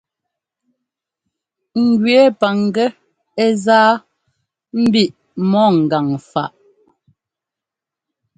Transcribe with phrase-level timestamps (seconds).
[1.85, 2.87] Njʉɛ́ paŋgɛ́
[3.43, 3.79] ɛ́ zá
[4.81, 5.11] mbiʼ
[5.49, 6.51] mɔ ŋgan faʼ.